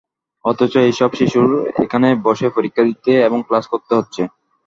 অথচ 0.45 0.73
এসব 0.91 1.09
শিশুর 1.19 1.49
এখানে 1.83 2.07
বসে 2.25 2.47
পরীক্ষা 2.55 2.83
দিতে 2.89 3.11
এবং 3.27 3.39
ক্লাস 3.47 3.65
করতে 3.73 3.93
হচ্ছে। 3.95 4.21